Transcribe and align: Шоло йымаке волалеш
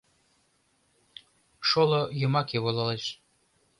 Шоло 1.67 2.01
йымаке 2.19 2.57
волалеш 2.63 3.05